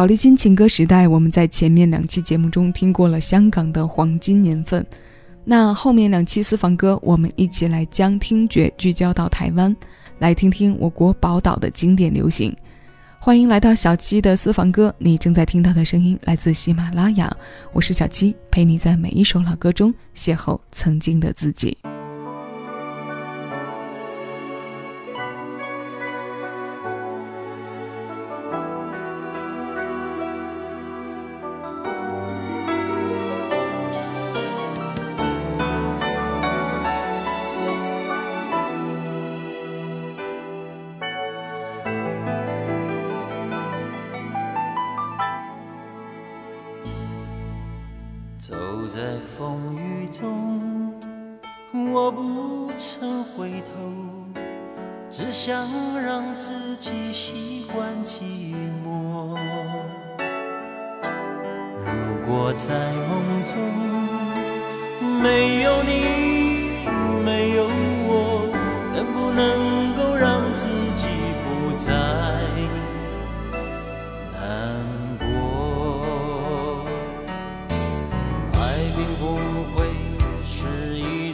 [0.00, 4.82] 宝丽金情歌时代，我们在前面两期节目中听过了香港的黄金年份，
[5.44, 9.76] 那后面两期私房歌，我们一起来将听觉聚焦到台湾，
[10.18, 12.56] 来听听我国宝岛的经典流行。
[13.18, 17.30] 欢迎来到小七的私房歌，你正在听到的声音来自喜马拉雅，
[17.74, 21.76] 我是小七，陪你在每一首老歌中邂逅曾经的自己。
[48.40, 50.94] 走在风雨中，
[51.92, 53.70] 我不曾回头，
[55.10, 55.68] 只想
[56.02, 59.36] 让自己习惯寂寞。
[61.84, 62.74] 如果在
[63.10, 63.58] 梦中
[65.20, 66.86] 没有你，
[67.22, 67.68] 没有
[68.08, 68.48] 我，
[68.94, 69.69] 能不能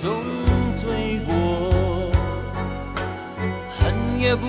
[0.00, 0.24] 总
[0.74, 2.10] 醉过
[3.68, 4.46] 恨也不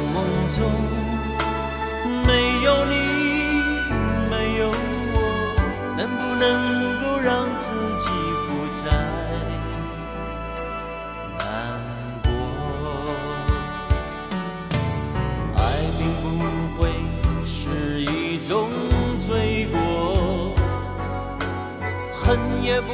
[0.00, 0.70] 梦中
[2.26, 2.94] 没有你，
[4.30, 4.70] 没有
[5.14, 5.16] 我，
[5.96, 6.44] 能不能
[7.00, 8.08] 够让自己
[8.46, 8.90] 不再
[11.38, 11.42] 难
[12.22, 12.28] 过？
[15.56, 15.58] 爱
[15.98, 16.24] 并不
[16.76, 16.80] 会
[17.44, 18.70] 是一种
[19.20, 20.54] 罪过，
[22.12, 22.92] 恨也不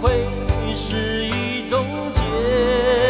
[0.00, 0.28] 会
[0.74, 3.07] 是一种结。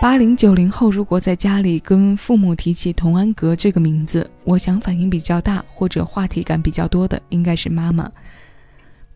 [0.00, 8.08] 八零九零后，如果在家里跟父母提起童安格这个名字，我想反应比较大或者话题感比较多的应该是妈妈。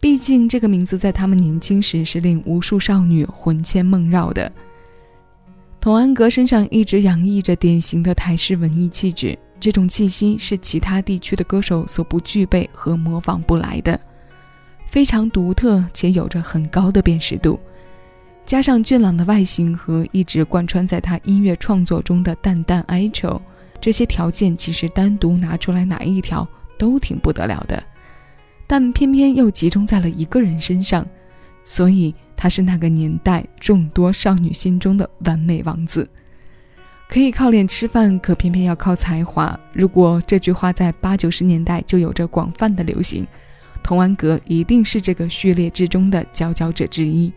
[0.00, 4.50] 毕竟这个名字在他们年轻时是令无数少女魂牵梦绕的。
[5.78, 13.98] 童安格身上一直洋溢着典型的台式文艺气质，这种气息是其他地区的歌手所不具备和模仿不来的，
[14.88, 17.60] 非常独特且有着很高的辨识度。
[18.46, 23.40] 加上俊朗的外形和一直贯穿在他音乐创作中的淡淡哀愁，
[23.80, 26.46] 这些条件其实单独拿出来哪一条
[26.78, 27.82] 都挺不得了的，
[28.70, 31.04] 但偏偏又集中在了一个人身上，
[31.64, 36.08] 所以他是那个年代众多少女心中的完美王子。
[37.08, 39.58] 可以靠脸吃饭，可偏偏要靠才华。
[39.72, 43.26] 如果这句话在八九十年代就有着广泛的流行，
[43.82, 47.32] 童安格一定是这个序列之中的佼佼者之一。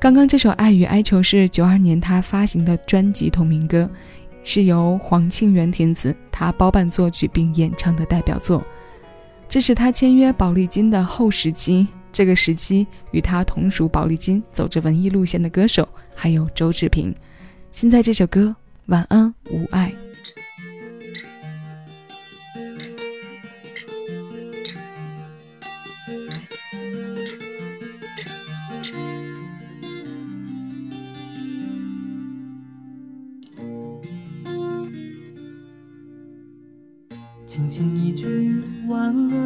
[0.00, 3.90] 刚刚这首《爱与哀愁》是九二年他发行的专辑同名歌，
[4.42, 8.64] 是由黄庆元填词，他包办作曲并演唱的代表作。
[9.50, 17.12] 这是他签约宝丽金的后时期，这个时期与他同属宝丽金、走着文艺路线的歌手还有周志平。
[17.72, 18.42] 现在这首歌
[18.86, 19.92] 《晚安无爱》。
[37.46, 39.39] 轻轻一句晚安，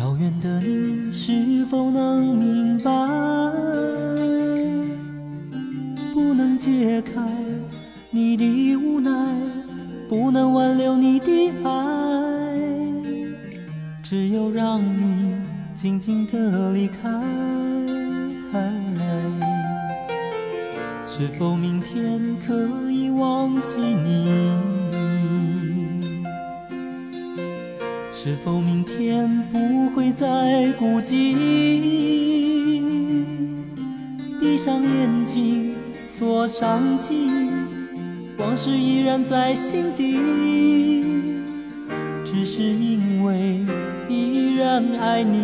[0.00, 2.90] 遥远的你是否能明白？
[6.14, 7.20] 不能解开
[8.08, 9.10] 你的无奈，
[10.08, 12.58] 不能挽留你的爱，
[14.02, 15.36] 只有让你
[15.74, 17.22] 静静的离开。
[21.04, 24.79] 是否明天可以忘记你？
[28.22, 31.34] 是否明天不会再孤寂？
[34.38, 35.74] 闭上眼睛，
[36.06, 37.48] 锁上记忆，
[38.36, 40.18] 往事依然在心底，
[42.22, 43.64] 只是因为
[44.06, 45.38] 依然爱你。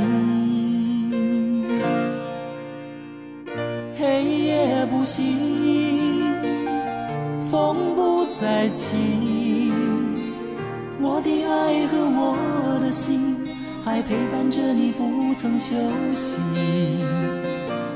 [3.99, 5.23] 黑夜不息。
[7.41, 8.97] 风不再起，
[11.27, 13.37] 的爱和我的心
[13.85, 15.75] 还陪伴着你，不曾休
[16.13, 16.37] 息。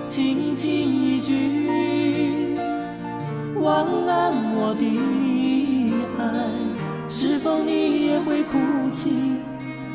[0.09, 2.56] 轻轻一句
[3.61, 4.82] 晚安，我的
[6.19, 6.25] 爱，
[7.09, 8.59] 是否你也会哭
[8.91, 9.12] 泣，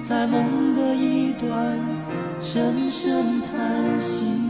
[0.01, 1.77] 在梦的一端
[2.39, 4.44] 深深叹息？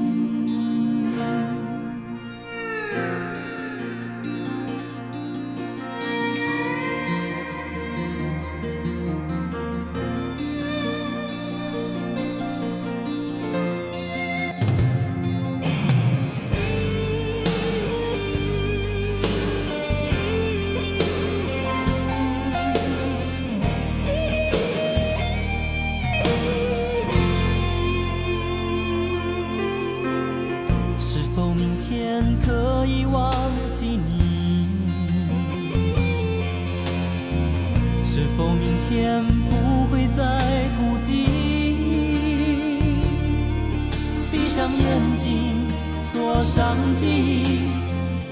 [44.86, 45.68] 曾经
[46.04, 47.60] 锁上记忆，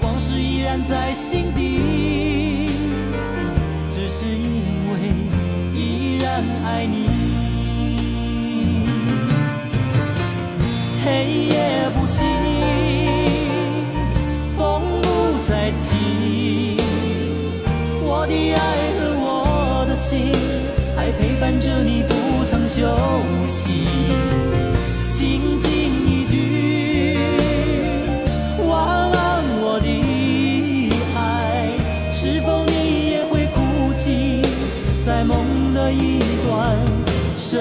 [0.00, 2.70] 往事依然在心底，
[3.90, 4.92] 只是因为
[5.74, 7.08] 依然爱你。
[11.04, 12.22] 黑夜不息，
[14.56, 15.08] 风不
[15.48, 16.78] 再起，
[18.00, 18.58] 我的爱
[19.00, 20.32] 和我的心
[20.96, 22.86] 还陪伴着你，不曾休
[23.48, 23.83] 息。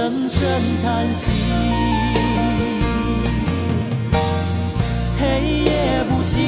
[0.04, 0.42] 声声
[0.84, 1.32] 叹息，
[5.18, 5.24] 黑
[5.64, 6.42] 夜不息，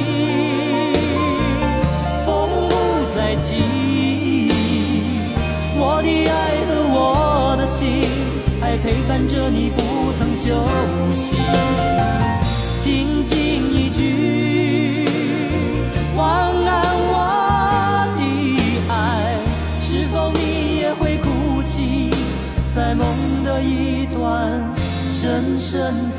[2.26, 2.76] 风不
[3.16, 4.52] 再起，
[5.78, 6.36] 我的爱
[6.68, 8.10] 和我的心
[8.60, 10.54] 还陪伴着你，不曾休
[11.14, 11.38] 息。
[12.84, 13.45] 静静
[25.66, 26.15] 身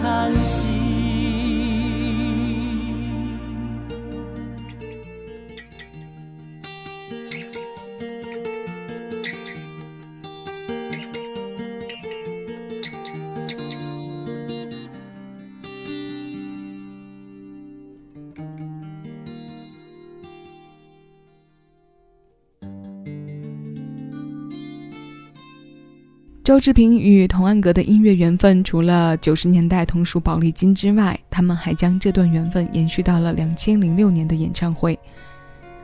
[26.46, 34.96] 周志平与童安格的音乐缘分，除了九十年代同属宝丽金之外，他们还将这段缘分延续到了两千零六年的演唱会。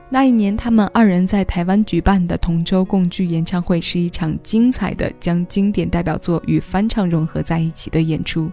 [0.08, 8.48] 那一年，他们二人在台湾举办的同舟共聚演唱会，是一场精彩的将经典代表作与翻唱融合在一起的演出。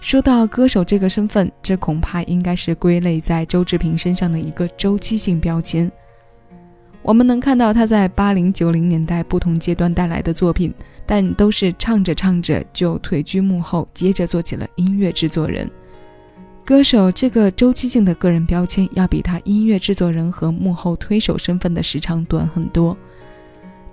[0.00, 5.90] 说到歌手这个身份，这恐怕应该是归类在周志平身上的一个周期性标签。
[7.06, 10.74] 我们能看到他在八零九零年代不同阶段带来的作品，
[11.06, 15.70] 但都是唱着唱着就退居幕后，接着做起了音乐制作人。
[16.64, 22.96] 歌手这个周期性的个人标签，要比他音乐制作人和幕后推手身份的时长短很多。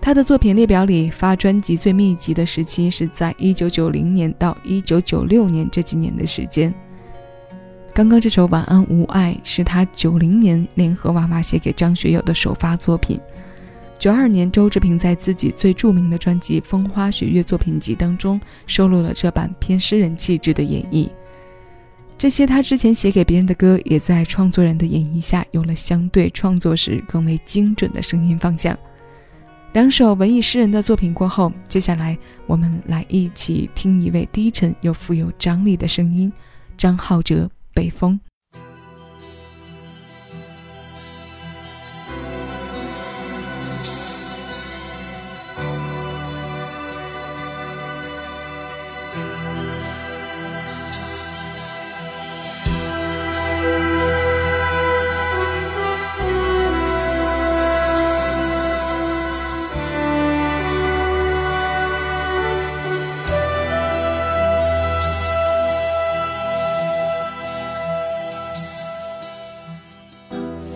[0.01, 6.73] 他的作品列表里，发专辑最密集的时期是在一九九零年到一九九六年这几年的时间。
[7.95, 13.19] 刚刚这首《晚安无爱》是他九零年联合娃娃写给张学友的首发作品。
[13.99, 21.07] 九二年，周志平在自己最著名的专辑《风花雪月作品集》当中收录了这版偏诗人气质的演绎。
[22.17, 28.75] 这些他之前写给别人的歌，也在创作人的演绎下有了相对创作时更为精准的声音方向。
[29.73, 36.33] 两首文艺诗人的作品过后，接下来我们来一起听一位低沉又富有张力的声音——
[36.75, 37.47] 张浩哲。
[37.73, 38.19] 北风。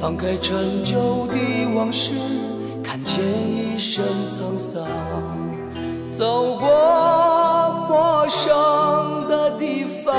[0.08, 1.36] 放开陈旧的
[1.76, 2.14] 往事，
[2.82, 4.82] 看见一身沧桑。
[6.18, 6.66] 走过
[7.90, 10.16] 陌生的地方，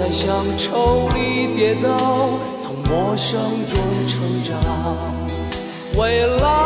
[0.00, 1.90] 在乡愁里跌倒，
[2.58, 3.78] 从陌生中
[4.08, 4.58] 成长，
[5.94, 6.59] 未来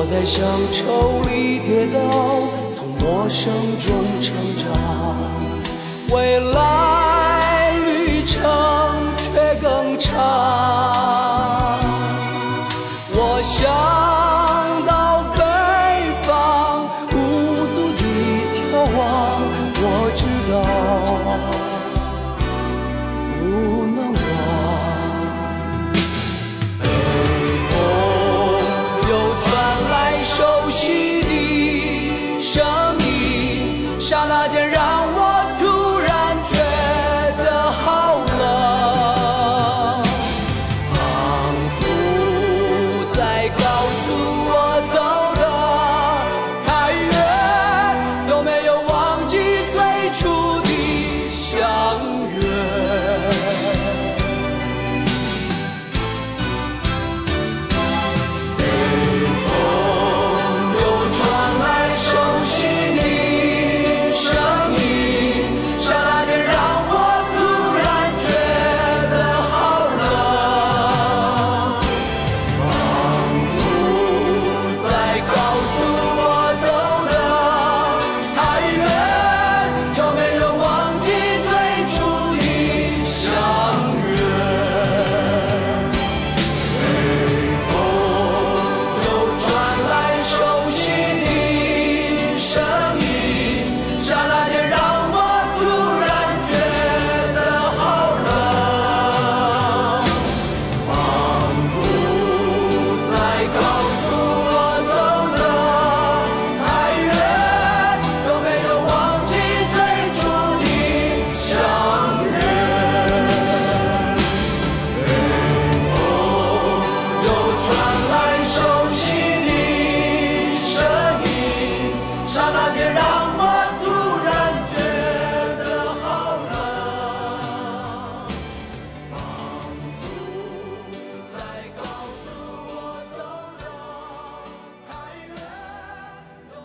[0.00, 1.98] 我在乡愁里跌倒，
[2.72, 4.64] 从陌生中成长，
[6.16, 8.40] 未来旅程
[9.18, 11.27] 却更长。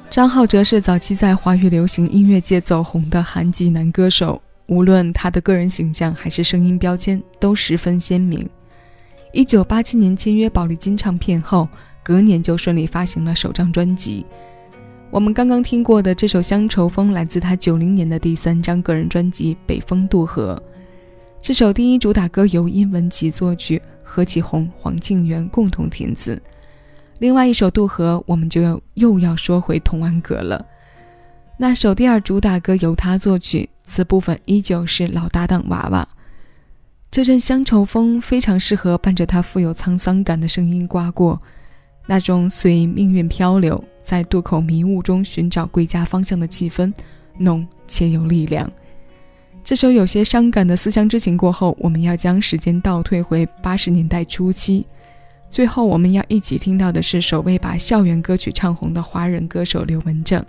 [0.09, 8.47] 张浩哲是早期在华语流行音乐界走红的韩籍男歌手，无论他的个人形象还是声音标签都十分鲜明。
[9.31, 11.67] 一九八七年签约宝丽金唱片后，
[12.03, 14.23] 隔年就顺利发行了首张专辑，
[15.13, 20.59] 我们刚刚听过的这首《乡愁风》来自他九零年的第三张个人专辑《北风渡河》。
[21.39, 26.41] 这首第一主打歌由殷文琪作曲，何启宏、黄庆元共同填词。
[27.19, 30.65] 另外一首《渡河》，我们就要又要说回童安格了。
[31.57, 36.07] 那首第二主打歌由他作曲，词部分依旧是老搭档娃娃。
[37.11, 41.39] 这阵乡愁风非常适合伴着他富有沧桑感的声音刮过，
[42.07, 46.93] 那种随命运漂流，在渡口迷雾中寻找归家方向的气氛，
[47.37, 48.69] 浓且有力量。
[49.63, 54.85] 这首有些伤感的思乡之情过后，我们要将时间倒退回八十年代初期。
[55.49, 60.43] 最后，我们要一起听到的是首位把校园歌曲唱红的华人歌手刘文正。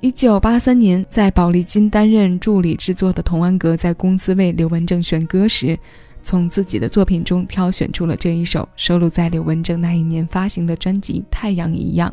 [0.00, 5.78] 一九八三年，在宝丽金担任助理制作的童安格，在公司为刘文正选歌时，
[6.24, 12.10] 从自己的作品中挑选出了这一首，收录在刘文正那一年发行的专辑《太阳一样》。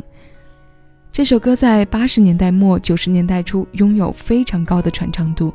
[1.14, 5.54] 这首歌在八十年代末九十年代初拥有非常高的传唱度，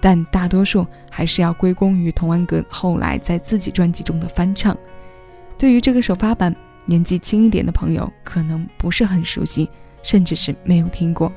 [0.00, 4.74] 但大多数还是要归功于童安格后来在自己专辑中的翻唱。
[5.58, 6.54] 对于这个首发版，
[6.86, 9.68] 年纪轻一点的朋友可能不是很熟悉，
[10.02, 11.30] 甚至是没有听过。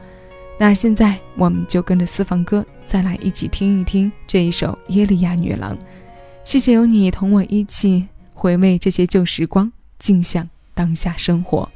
[0.57, 5.77] 那现在我们就跟着私房歌再来一起听一听这一首《耶利亚女郎》。
[6.43, 11.71] 谢谢有你同我一起回味这些旧时光，尽享当下生活。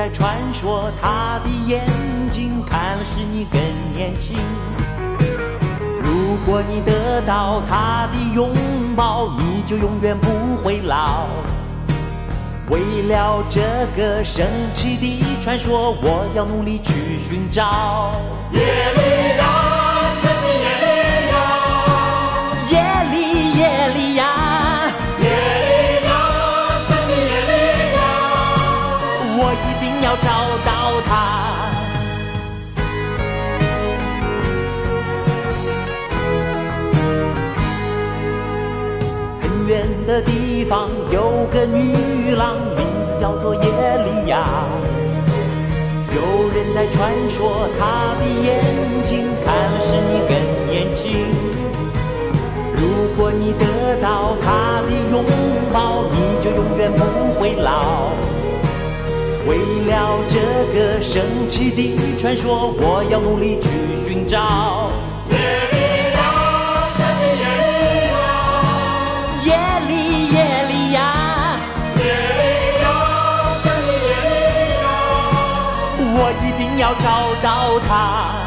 [0.00, 1.84] 在传说，他的眼
[2.32, 3.60] 睛看了使你更
[3.94, 4.34] 年轻。
[6.02, 8.50] 如果你得到他的拥
[8.96, 11.26] 抱，你就永远不会老。
[12.70, 13.60] 为了这
[13.94, 18.12] 个神奇的传说，我要努力去寻找
[18.52, 19.69] 耶利亚。
[40.70, 43.60] 方有个女郎，名字叫做耶
[44.04, 44.46] 利亚。
[46.14, 48.62] 有人在传说，她的眼
[49.04, 50.32] 睛看了使你更
[50.70, 51.26] 年轻。
[52.72, 55.24] 如果你得到她的拥
[55.72, 57.02] 抱，你就永远不
[57.40, 58.12] 会老。
[59.48, 59.56] 为
[59.88, 60.38] 了这
[60.72, 63.68] 个神奇的传说，我要努力去
[64.06, 64.92] 寻找。
[76.90, 78.39] 要找到他。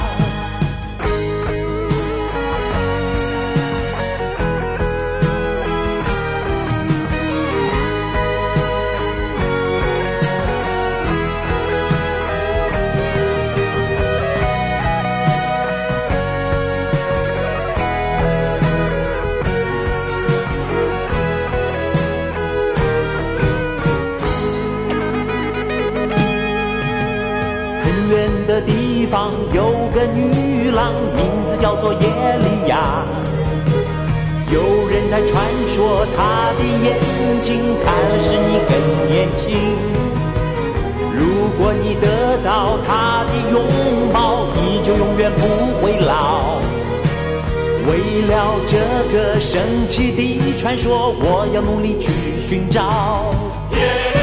[31.63, 33.06] 叫做耶利亚。
[34.52, 36.99] 有人在传说，她的眼
[37.41, 38.71] 睛看了使你更
[39.08, 39.56] 年轻。
[41.15, 43.63] 如果你得到她的拥
[44.12, 45.41] 抱，你就永远不
[45.82, 46.60] 会老。
[47.88, 48.76] 为了这
[49.13, 52.12] 个神奇的传说，我要努力去
[52.45, 53.32] 寻找。
[53.71, 53.80] 耶
[54.15, 54.23] 利